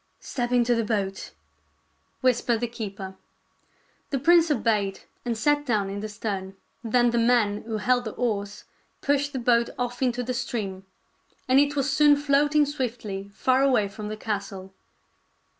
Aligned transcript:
"Step 0.33 0.51
into 0.51 0.73
the 0.73 0.83
boat," 0.83 1.29
whispered 2.21 2.59
the 2.59 2.67
keeper. 2.67 3.15
The 4.09 4.17
prince 4.17 4.49
obeyed, 4.49 5.01
and 5.25 5.37
sat 5.37 5.63
down 5.63 5.91
in 5.91 5.99
the 5.99 6.09
stern. 6.09 6.55
Then 6.83 7.11
the 7.11 7.19
man 7.19 7.61
who 7.67 7.77
held 7.77 8.05
the 8.05 8.13
oars 8.13 8.63
pushed 9.01 9.31
the 9.31 9.37
boat 9.37 9.69
off 9.77 10.01
into 10.01 10.23
the 10.23 10.33
stream, 10.33 10.87
and 11.47 11.59
it 11.59 11.75
was 11.75 11.87
soon 11.93 12.15
floating 12.15 12.65
swiftly 12.65 13.29
far 13.35 13.61
away 13.61 13.87
from 13.87 14.07
the 14.07 14.17
castle. 14.17 14.73